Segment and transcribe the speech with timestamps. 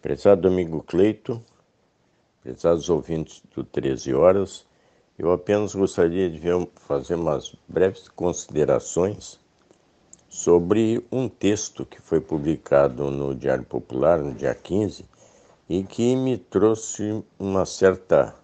[0.00, 1.42] Prezado amigo Cleito,
[2.40, 4.64] prezados ouvintes do 13 Horas,
[5.18, 6.40] eu apenas gostaria de
[6.76, 9.40] fazer umas breves considerações
[10.28, 15.04] sobre um texto que foi publicado no Diário Popular no dia 15
[15.68, 18.36] e que me trouxe uma certa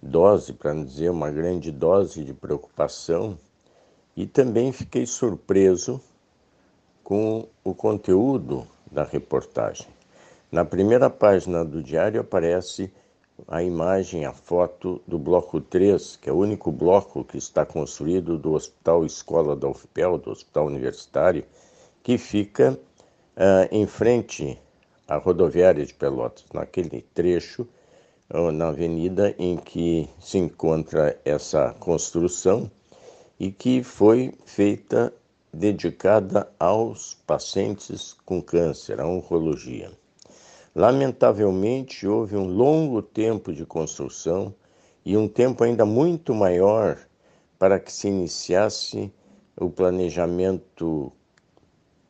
[0.00, 3.36] dose, para não dizer uma grande dose de preocupação,
[4.16, 6.00] e também fiquei surpreso
[7.02, 9.97] com o conteúdo da reportagem.
[10.50, 12.90] Na primeira página do diário aparece
[13.46, 18.38] a imagem, a foto do bloco 3, que é o único bloco que está construído
[18.38, 21.44] do Hospital Escola da UFPEL, do Hospital Universitário,
[22.02, 24.58] que fica uh, em frente
[25.06, 27.68] à rodoviária de Pelotas, naquele trecho,
[28.32, 32.70] uh, na avenida em que se encontra essa construção
[33.38, 35.12] e que foi feita
[35.52, 39.90] dedicada aos pacientes com câncer, à oncologia.
[40.78, 44.54] Lamentavelmente, houve um longo tempo de construção
[45.04, 46.96] e um tempo ainda muito maior
[47.58, 49.12] para que se iniciasse
[49.56, 51.10] o planejamento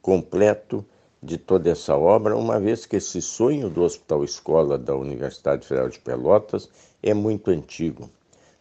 [0.03, 0.85] completo
[1.23, 5.89] de toda essa obra, uma vez que esse sonho do Hospital Escola da Universidade Federal
[5.89, 6.69] de Pelotas
[7.03, 8.11] é muito antigo.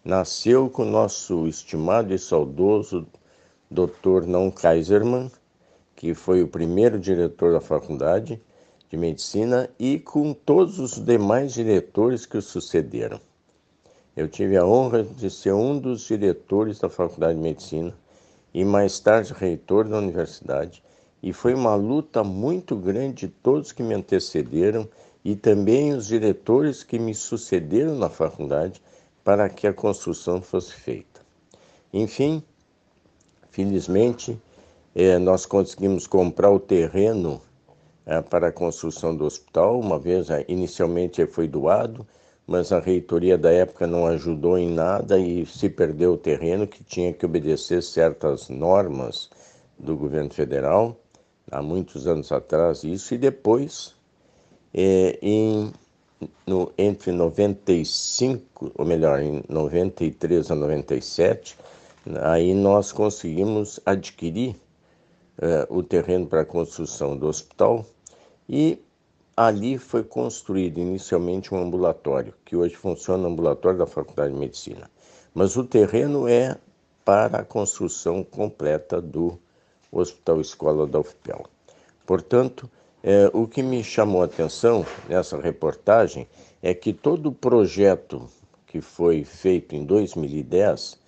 [0.06, 3.06] Nasceu com nosso estimado e saudoso
[3.70, 4.26] Dr.
[4.26, 5.30] Não Kaiserman,
[5.98, 8.42] que foi o primeiro diretor da faculdade,
[8.90, 13.20] de Medicina e com todos os demais diretores que o sucederam.
[14.16, 17.94] Eu tive a honra de ser um dos diretores da Faculdade de Medicina
[18.54, 20.84] e mais tarde reitor da universidade,
[21.22, 24.88] e foi uma luta muito grande de todos que me antecederam
[25.24, 28.82] e também os diretores que me sucederam na faculdade
[29.24, 31.22] para que a construção fosse feita.
[31.92, 32.42] Enfim,
[33.52, 34.40] felizmente,
[34.96, 37.42] eh, nós conseguimos comprar o terreno
[38.08, 42.08] é, para a construção do hospital, uma vez é, inicialmente foi doado,
[42.48, 46.82] mas a reitoria da época não ajudou em nada e se perdeu o terreno que
[46.86, 49.30] tinha que obedecer certas normas
[49.78, 50.98] do governo federal,
[51.52, 53.94] há muitos anos atrás isso, e depois,
[54.74, 55.74] é, em,
[56.46, 61.58] no, entre 95, ou melhor, em 93 a 97,
[62.22, 64.56] aí nós conseguimos adquirir
[65.40, 67.86] é, o terreno para a construção do hospital
[68.50, 68.80] e
[69.36, 74.90] ali foi construído inicialmente um ambulatório, que hoje funciona o ambulatório da Faculdade de Medicina.
[75.34, 76.58] Mas o terreno é
[77.06, 79.38] para a construção completa do
[79.92, 81.46] Hospital Escola da UFPEL.
[82.06, 82.70] Portanto,
[83.04, 86.28] é, o que me chamou a atenção nessa reportagem
[86.62, 88.28] é que todo o projeto
[88.66, 91.00] que foi feito em 2010,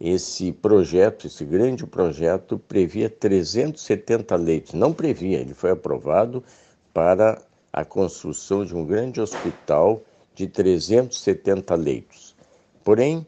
[0.00, 4.74] esse projeto, esse grande projeto, previa 370 leitos.
[4.74, 6.42] Não previa, ele foi aprovado
[6.94, 10.00] para a construção de um grande hospital
[10.32, 12.36] de 370 leitos.
[12.84, 13.26] Porém,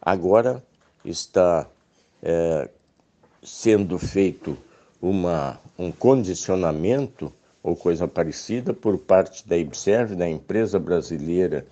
[0.00, 0.64] agora
[1.04, 1.68] está
[2.22, 2.70] é,
[3.42, 4.56] sendo feito
[5.00, 7.30] uma, um condicionamento
[7.62, 11.66] ou coisa parecida por parte da IBSERV, da Empresa Brasileira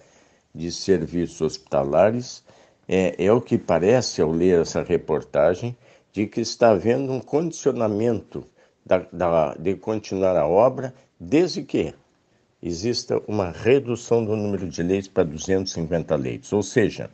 [0.55, 2.45] de Serviços Hospitalares.
[2.87, 5.77] É, é o que parece ao ler essa reportagem,
[6.13, 8.45] de que está havendo um condicionamento
[8.85, 11.95] da, da, de continuar a obra desde que
[12.63, 16.53] exista uma redução do número de leitos para 250 leitos.
[16.53, 17.11] Ou seja,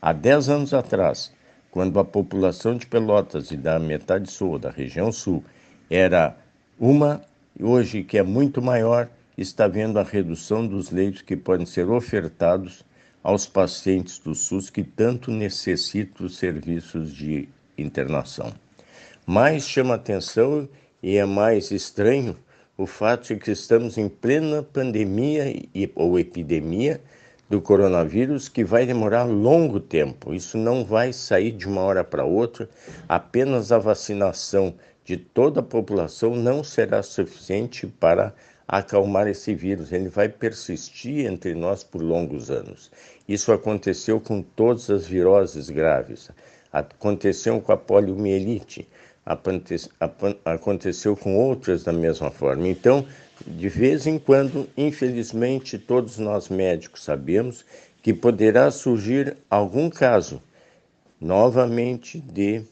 [0.00, 1.30] há 10 anos atrás,
[1.70, 5.44] quando a população de Pelotas e da metade sul, da região sul,
[5.90, 6.36] era
[6.78, 7.22] uma,
[7.60, 12.84] hoje que é muito maior, está havendo a redução dos leitos que podem ser ofertados
[13.22, 18.52] aos pacientes do SUS que tanto necessitam os serviços de internação.
[19.26, 20.68] Mais chama atenção
[21.02, 22.36] e é mais estranho
[22.76, 25.44] o fato de que estamos em plena pandemia
[25.94, 27.00] ou epidemia
[27.48, 30.34] do coronavírus que vai demorar longo tempo.
[30.34, 32.68] Isso não vai sair de uma hora para outra.
[33.08, 34.74] Apenas a vacinação
[35.04, 38.34] de toda a população não será suficiente para
[38.66, 39.92] acalmar esse vírus.
[39.92, 42.90] Ele vai persistir entre nós por longos anos.
[43.28, 46.30] Isso aconteceu com todas as viroses graves.
[46.72, 48.88] Aconteceu com a poliomielite
[49.24, 52.68] aconteceu com outras da mesma forma.
[52.68, 53.06] Então,
[53.46, 57.64] de vez em quando, infelizmente, todos nós médicos sabemos
[58.02, 60.42] que poderá surgir algum caso
[61.20, 62.62] novamente de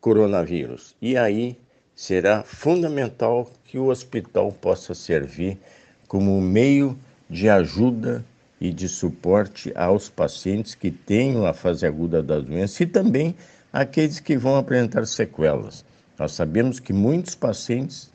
[0.00, 0.94] coronavírus.
[1.02, 1.58] E aí
[1.94, 5.58] será fundamental que o hospital possa servir
[6.06, 6.98] como meio
[7.28, 8.24] de ajuda
[8.60, 13.34] e de suporte aos pacientes que tenham a fase aguda da doença e também
[13.72, 15.84] aqueles que vão apresentar sequelas.
[16.18, 18.10] Nós sabemos que muitos pacientes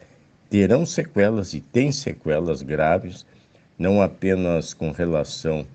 [0.50, 3.26] terão sequelas e têm sequelas graves
[3.78, 5.66] não apenas com relação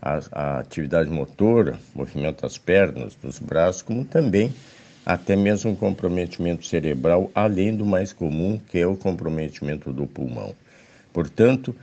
[0.00, 4.52] à, à atividade motora, movimento das pernas, dos braços, como também
[5.04, 10.54] até mesmo comprometimento cerebral, além do mais comum, que é o comprometimento do pulmão.
[11.12, 11.74] Portanto,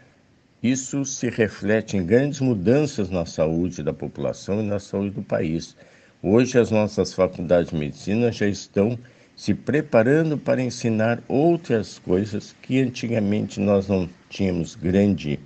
[0.61, 5.75] isso se reflete em grandes mudanças na saúde da população e na saúde do país.
[6.21, 8.97] Hoje, as nossas faculdades de medicina já estão
[9.35, 15.39] se preparando para ensinar outras coisas que antigamente nós não tínhamos grande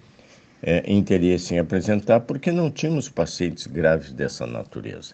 [0.63, 5.13] é, interesse em apresentar, porque não tínhamos pacientes graves dessa natureza.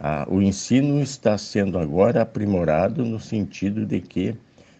[0.00, 4.34] Ah, o ensino está sendo agora aprimorado no sentido de que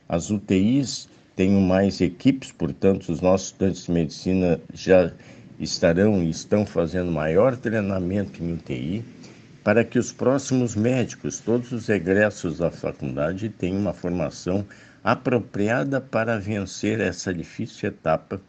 [0.08, 1.06] as UTIs
[1.36, 5.12] tenham mais equipes, portanto, os nossos estudantes de medicina já
[5.60, 9.04] estarão e estão fazendo maior treinamento em UTI,
[9.68, 14.64] para que os próximos médicos, todos os egressos da faculdade, tenham uma formação
[15.04, 18.40] apropriada para vencer essa difícil etapa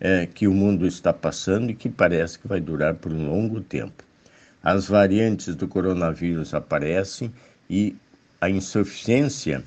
[0.00, 3.60] é, que o mundo está passando e que parece que vai durar por um longo
[3.60, 4.02] tempo
[4.62, 7.30] as variantes do coronavírus aparecem
[7.68, 7.94] e
[8.40, 9.62] a insuficiência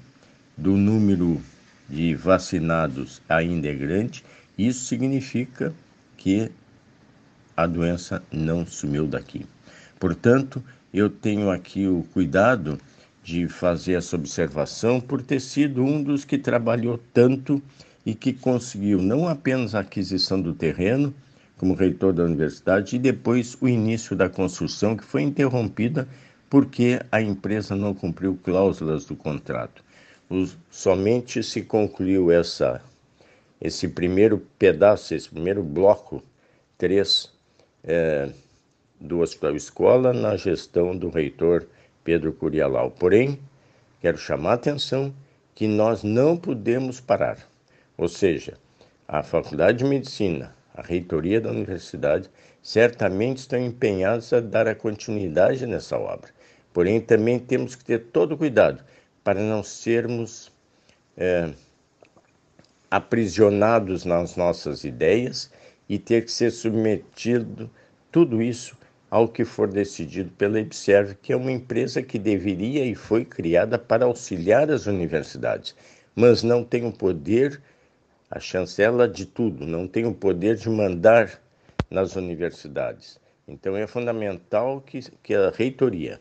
[0.57, 1.39] do número
[1.87, 4.25] de vacinados ainda é grande,
[4.57, 5.71] isso significa
[6.17, 6.49] que
[7.55, 9.45] a doença não sumiu daqui.
[9.99, 10.63] Portanto,
[10.93, 12.79] eu tenho aqui o cuidado
[13.23, 17.61] de fazer essa observação por ter sido um dos que trabalhou tanto
[18.05, 21.13] e que conseguiu não apenas a aquisição do terreno,
[21.57, 26.07] como reitor da universidade e depois o início da construção, que foi interrompida
[26.49, 29.83] porque a empresa não cumpriu cláusulas do contrato.
[30.29, 32.81] Os, somente se concluiu essa,
[33.59, 36.23] esse primeiro pedaço, esse primeiro bloco,
[36.77, 37.29] três,
[37.83, 38.29] é,
[38.99, 41.67] do Hospital Escola, na gestão do reitor
[42.03, 42.91] Pedro Curialau.
[42.91, 43.39] Porém,
[44.01, 45.13] quero chamar a atenção
[45.53, 47.37] que nós não podemos parar.
[47.97, 48.57] Ou seja,
[49.07, 52.29] a Faculdade de Medicina, a reitoria da universidade,
[52.61, 56.29] certamente estão empenhados a dar a continuidade nessa obra.
[56.73, 58.83] Porém, também temos que ter todo o cuidado
[59.23, 60.51] para não sermos
[61.17, 61.49] é,
[62.89, 65.51] aprisionados nas nossas ideias
[65.89, 67.69] e ter que ser submetido
[68.11, 68.77] tudo isso
[69.09, 73.77] ao que for decidido pela Observe, que é uma empresa que deveria e foi criada
[73.79, 75.75] para auxiliar as universidades,
[76.15, 77.61] mas não tem o poder
[78.29, 81.39] a chancela de tudo, não tem o poder de mandar
[81.89, 83.17] nas universidades.
[83.47, 86.19] Então é fundamental que, que a reitoria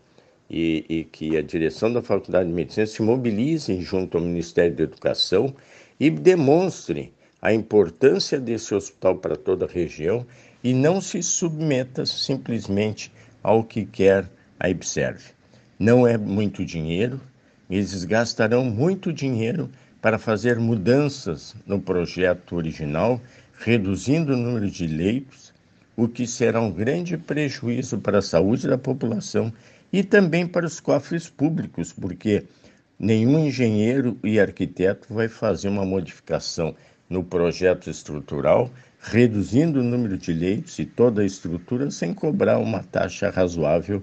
[0.48, 4.84] e, e, que a direção da Faculdade de Medicina se mobilizem junto ao Ministério da
[4.84, 5.52] Educação
[5.98, 7.12] e demonstrem
[7.42, 10.24] a importância desse hospital para toda a região
[10.66, 14.28] e não se submeta simplesmente ao que quer
[14.58, 15.30] a Observe.
[15.78, 17.20] Não é muito dinheiro,
[17.70, 19.70] eles gastarão muito dinheiro
[20.02, 23.20] para fazer mudanças no projeto original,
[23.60, 25.54] reduzindo o número de leitos,
[25.96, 29.52] o que será um grande prejuízo para a saúde da população
[29.92, 32.42] e também para os cofres públicos, porque
[32.98, 36.74] nenhum engenheiro e arquiteto vai fazer uma modificação
[37.08, 38.70] no projeto estrutural,
[39.00, 44.02] reduzindo o número de leitos e toda a estrutura sem cobrar uma taxa razoável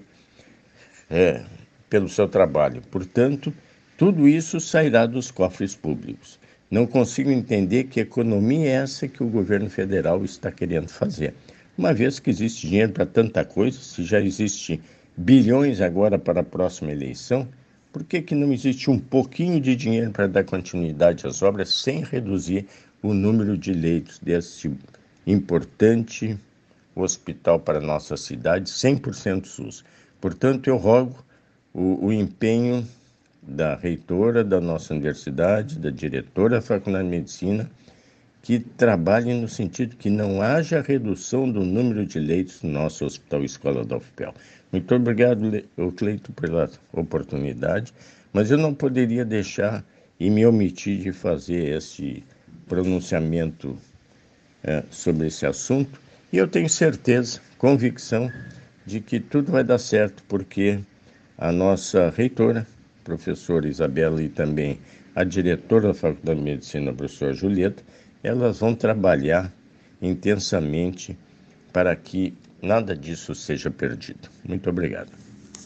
[1.10, 1.42] é,
[1.90, 2.82] pelo seu trabalho.
[2.90, 3.52] Portanto,
[3.96, 6.40] tudo isso sairá dos cofres públicos.
[6.70, 11.34] Não consigo entender que economia é essa que o governo federal está querendo fazer.
[11.76, 14.80] Uma vez que existe dinheiro para tanta coisa, se já existe
[15.16, 17.48] bilhões agora para a próxima eleição,
[17.94, 22.02] por que, que não existe um pouquinho de dinheiro para dar continuidade às obras sem
[22.02, 22.66] reduzir
[23.00, 24.68] o número de leitos desse
[25.24, 26.36] importante
[26.92, 29.84] hospital para nossa cidade, 100% SUS?
[30.20, 31.24] Portanto, eu rogo
[31.72, 32.84] o, o empenho
[33.40, 37.70] da reitora da nossa universidade, da diretora da Faculdade de Medicina,
[38.44, 43.42] que trabalhem no sentido que não haja redução do número de leitos no nosso Hospital
[43.42, 44.34] Escola da UFPEL.
[44.70, 45.40] Muito obrigado,
[45.96, 47.94] Cleito, pela oportunidade,
[48.34, 49.82] mas eu não poderia deixar
[50.20, 52.22] e me omitir de fazer esse
[52.68, 53.78] pronunciamento
[54.62, 55.98] é, sobre esse assunto,
[56.30, 58.30] e eu tenho certeza, convicção,
[58.84, 60.80] de que tudo vai dar certo, porque
[61.38, 62.66] a nossa reitora,
[63.02, 64.78] professora Isabela e também
[65.14, 67.82] a diretora da Faculdade de Medicina, a professora Julieta,
[68.24, 69.52] elas vão trabalhar
[70.00, 71.16] intensamente
[71.72, 74.28] para que nada disso seja perdido.
[74.42, 75.23] Muito obrigado.